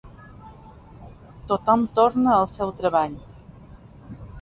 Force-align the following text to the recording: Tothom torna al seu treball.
Tothom 1.53 1.85
torna 2.01 2.35
al 2.39 2.51
seu 2.57 2.75
treball. 2.83 3.19